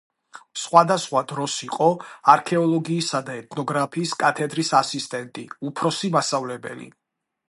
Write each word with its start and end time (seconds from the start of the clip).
სხვადასხვა 0.59 1.21
დროს 1.31 1.57
იყო 1.65 1.89
არქეოლოგიისა 2.33 3.21
და 3.27 3.35
ეთნოგრაფიის 3.41 4.13
კათედრის 4.25 4.73
ასისტენტი, 4.79 5.45
უფროსი 5.71 6.11
მასწავლებელი. 6.17 6.89